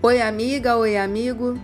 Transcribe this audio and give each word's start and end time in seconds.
Oi, 0.00 0.22
amiga, 0.22 0.76
oi, 0.76 0.96
amigo. 0.96 1.58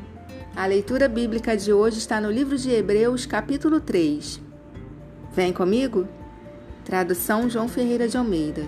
A 0.56 0.66
leitura 0.66 1.08
bíblica 1.08 1.56
de 1.56 1.72
hoje 1.72 1.98
está 1.98 2.20
no 2.20 2.32
livro 2.32 2.58
de 2.58 2.68
Hebreus, 2.68 3.24
capítulo 3.24 3.78
3. 3.78 4.40
Vem 5.32 5.52
comigo? 5.52 6.08
Tradução 6.84 7.48
João 7.48 7.68
Ferreira 7.68 8.08
de 8.08 8.16
Almeida. 8.16 8.66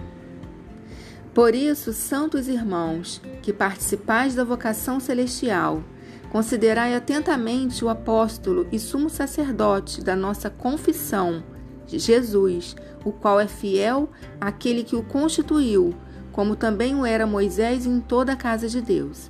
Por 1.35 1.53
isso, 1.53 1.93
santos 1.93 2.47
irmãos, 2.47 3.21
que 3.43 3.53
participais 3.53 4.37
da 4.37 4.45
vocação 4.45 5.01
celestial, 5.01 5.83
considerai 6.31 6.95
atentamente 6.95 7.85
o 7.85 7.89
apóstolo 7.89 8.69
e 8.71 8.79
sumo 8.79 9.11
sacerdote 9.11 10.01
da 10.01 10.15
nossa 10.15 10.49
confissão, 10.49 11.43
Jesus, 11.89 12.77
o 13.05 13.11
qual 13.11 13.41
é 13.41 13.49
fiel 13.49 14.09
àquele 14.41 14.85
que 14.85 14.95
o 14.95 15.03
constituiu, 15.03 15.93
como 16.31 16.55
também 16.55 16.95
o 16.95 17.05
era 17.05 17.27
Moisés 17.27 17.85
em 17.85 17.99
toda 17.99 18.33
a 18.33 18.37
casa 18.37 18.69
de 18.69 18.81
Deus. 18.81 19.29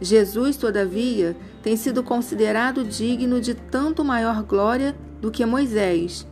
Jesus, 0.00 0.56
todavia, 0.56 1.36
tem 1.62 1.76
sido 1.76 2.02
considerado 2.02 2.84
digno 2.84 3.40
de 3.40 3.54
tanto 3.54 4.04
maior 4.04 4.42
glória 4.42 4.94
do 5.20 5.30
que 5.30 5.44
Moisés, 5.44 6.26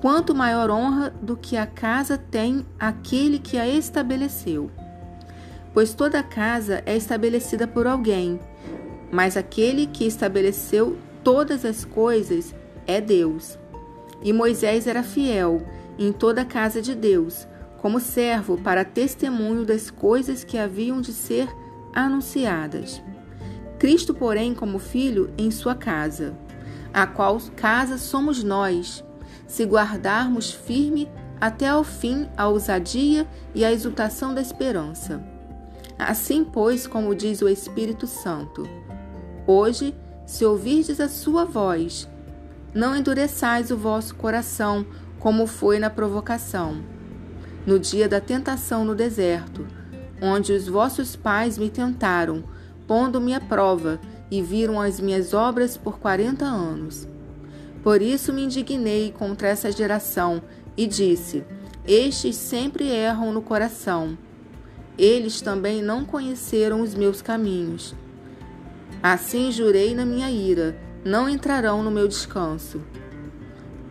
quanto 0.00 0.34
maior 0.34 0.70
honra 0.70 1.12
do 1.20 1.36
que 1.36 1.56
a 1.56 1.66
casa 1.66 2.16
tem 2.16 2.66
aquele 2.78 3.38
que 3.38 3.58
a 3.58 3.68
estabeleceu. 3.68 4.70
Pois 5.72 5.94
toda 5.94 6.22
casa 6.22 6.82
é 6.86 6.96
estabelecida 6.96 7.66
por 7.66 7.86
alguém, 7.86 8.40
mas 9.12 9.36
aquele 9.36 9.86
que 9.86 10.06
estabeleceu 10.06 10.96
todas 11.22 11.64
as 11.64 11.84
coisas 11.84 12.54
é 12.86 13.00
Deus. 13.00 13.58
E 14.22 14.32
Moisés 14.32 14.86
era 14.86 15.02
fiel 15.02 15.62
em 15.98 16.12
toda 16.12 16.42
a 16.42 16.46
casa 16.46 16.80
de 16.80 16.94
Deus, 16.94 17.46
como 17.78 18.00
servo 18.00 18.58
para 18.58 18.84
testemunho 18.84 19.64
das 19.64 19.90
coisas 19.90 20.44
que 20.44 20.58
haviam 20.58 21.00
de 21.00 21.12
ser 21.12 21.48
anunciadas. 21.94 23.02
Cristo, 23.78 24.12
porém, 24.12 24.54
como 24.54 24.78
filho 24.78 25.32
em 25.38 25.50
sua 25.50 25.74
casa, 25.74 26.36
a 26.92 27.06
qual 27.06 27.38
casa 27.56 27.96
somos 27.96 28.42
nós, 28.42 29.04
se 29.46 29.64
guardarmos 29.64 30.52
firme 30.52 31.08
até 31.40 31.68
ao 31.68 31.82
fim 31.82 32.28
a 32.36 32.46
ousadia 32.46 33.26
e 33.54 33.64
a 33.64 33.72
exultação 33.72 34.34
da 34.34 34.40
esperança. 34.40 35.24
Assim, 35.98 36.44
pois, 36.44 36.86
como 36.86 37.14
diz 37.14 37.40
o 37.42 37.48
Espírito 37.48 38.06
Santo, 38.06 38.68
hoje, 39.46 39.94
se 40.26 40.44
ouvirdes 40.44 41.00
a 41.00 41.08
sua 41.08 41.44
voz, 41.44 42.08
não 42.74 42.94
endureçais 42.94 43.70
o 43.70 43.76
vosso 43.76 44.14
coração, 44.14 44.86
como 45.18 45.46
foi 45.46 45.78
na 45.78 45.90
provocação, 45.90 46.82
no 47.66 47.78
dia 47.78 48.08
da 48.08 48.20
tentação 48.20 48.84
no 48.84 48.94
deserto, 48.94 49.66
onde 50.20 50.52
os 50.52 50.68
vossos 50.68 51.16
pais 51.16 51.56
me 51.58 51.70
tentaram, 51.70 52.44
pondo-me 52.86 53.34
à 53.34 53.40
prova, 53.40 54.00
e 54.30 54.40
viram 54.40 54.80
as 54.80 55.00
minhas 55.00 55.34
obras 55.34 55.76
por 55.76 55.98
quarenta 55.98 56.44
anos. 56.44 57.08
Por 57.82 58.00
isso 58.00 58.32
me 58.32 58.44
indignei 58.44 59.10
contra 59.10 59.48
essa 59.48 59.72
geração 59.72 60.42
e 60.76 60.86
disse: 60.86 61.44
Estes 61.86 62.36
sempre 62.36 62.88
erram 62.88 63.32
no 63.32 63.42
coração. 63.42 64.16
Eles 64.96 65.40
também 65.40 65.82
não 65.82 66.04
conheceram 66.04 66.82
os 66.82 66.94
meus 66.94 67.22
caminhos. 67.22 67.94
Assim 69.02 69.50
jurei 69.50 69.94
na 69.94 70.04
minha 70.04 70.30
ira: 70.30 70.76
não 71.04 71.28
entrarão 71.28 71.82
no 71.82 71.90
meu 71.90 72.06
descanso. 72.06 72.82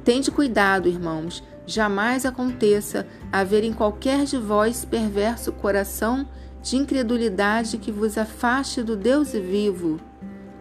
Tende 0.03 0.29
cuidado, 0.31 0.87
irmãos, 0.87 1.43
jamais 1.69 2.25
aconteça 2.25 3.05
haver 3.31 3.63
em 3.63 3.71
qualquer 3.71 4.25
de 4.25 4.37
vós 4.37 4.83
perverso 4.83 5.51
coração 5.51 6.27
de 6.61 6.75
incredulidade 6.75 7.77
que 7.77 7.91
vos 7.91 8.17
afaste 8.17 8.81
do 8.81 8.95
Deus 8.97 9.31
vivo. 9.31 9.99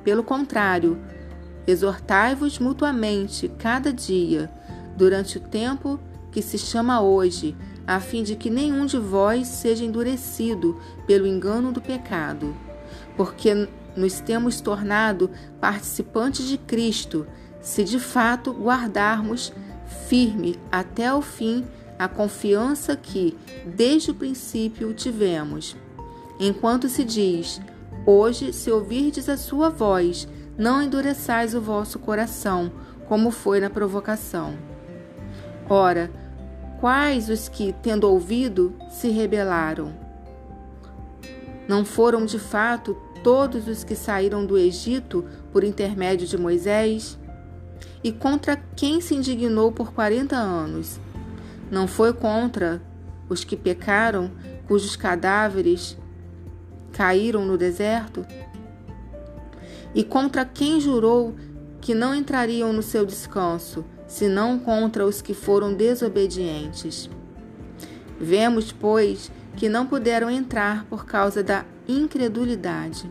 Pelo 0.05 0.23
contrário, 0.23 0.99
exortai-vos 1.67 2.59
mutuamente 2.59 3.51
cada 3.59 3.93
dia, 3.93 4.51
durante 4.97 5.39
o 5.39 5.41
tempo 5.41 5.99
que 6.31 6.43
se 6.43 6.59
chama 6.59 7.01
hoje, 7.01 7.57
a 7.87 8.01
fim 8.01 8.23
de 8.23 8.37
que 8.37 8.51
nenhum 8.51 8.85
de 8.85 8.99
vós 8.99 9.49
seja 9.49 9.85
endurecido 9.85 10.79
pelo 11.07 11.27
engano 11.27 11.73
do 11.73 11.81
pecado. 11.81 12.55
Porque 13.17 13.67
nos 13.97 14.21
temos 14.21 14.61
tornado 14.61 15.31
participantes 15.59 16.47
de 16.47 16.59
Cristo, 16.59 17.27
se 17.61 17.83
de 17.83 17.99
fato 17.99 18.53
guardarmos 18.53 19.53
firme 19.89 20.59
até 20.71 21.13
o 21.13 21.21
fim 21.21 21.65
a 21.99 22.07
confiança 22.07 22.95
que, 22.95 23.37
desde 23.67 24.13
o 24.13 24.15
princípio, 24.15 24.95
tivemos. 24.95 25.77
Enquanto 26.39 26.89
se 26.89 27.05
diz: 27.05 27.61
Hoje, 28.07 28.53
se 28.53 28.71
ouvirdes 28.71 29.29
a 29.29 29.37
sua 29.37 29.69
voz, 29.69 30.29
não 30.57 30.81
endureçais 30.81 31.55
o 31.55 31.61
vosso 31.61 31.99
coração, 31.99 32.71
como 33.09 33.31
foi 33.31 33.59
na 33.59 33.69
provocação. 33.69 34.57
Ora, 35.69 36.11
quais 36.81 37.29
os 37.29 37.49
que, 37.49 37.75
tendo 37.83 38.09
ouvido, 38.09 38.75
se 38.89 39.09
rebelaram? 39.09 39.93
Não 41.67 41.85
foram 41.85 42.25
de 42.25 42.39
fato 42.39 42.97
todos 43.23 43.67
os 43.67 43.85
que 43.85 43.95
saíram 43.95 44.47
do 44.47 44.57
Egito 44.57 45.25
por 45.53 45.65
intermédio 45.65 46.27
de 46.27 46.39
Moisés? 46.39 47.19
E 48.03 48.13
contra 48.13 48.57
quem 48.77 49.01
se 49.01 49.15
indignou 49.15 49.73
por 49.73 49.93
quarenta 49.93 50.37
anos? 50.37 51.01
Não 51.71 51.87
foi 51.87 52.13
contra 52.13 52.81
os 53.29 53.45
que 53.45 53.57
pecaram, 53.57 54.31
cujos 54.67 54.97
cadáveres 54.97 55.97
caíram 56.93 57.45
no 57.45 57.59
deserto? 57.59 58.25
E 59.95 60.05
contra 60.05 60.45
quem 60.45 60.81
jurou 60.81 61.35
que 61.81 61.95
não 61.95 62.15
entrariam 62.15 62.73
no 62.73 62.83
seu 62.83 63.05
descanso, 63.05 63.85
senão 64.07 64.59
contra 64.59 65.05
os 65.05 65.21
que 65.21 65.35
foram 65.35 65.75
desobedientes? 65.75 67.11
Vemos, 68.21 68.73
pois, 68.73 69.31
que 69.57 69.69
não 69.69 69.87
puderam 69.87 70.31
entrar 70.31 70.85
por 70.87 71.05
causa 71.05 71.43
da 71.43 71.65
incredulidade. 71.87 73.11